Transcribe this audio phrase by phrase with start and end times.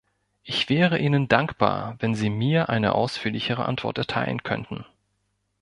[0.41, 4.83] Ich wäre Ihnen dankbar, wenn Sie mir eine ausführlichere Antwort erteilen könnten.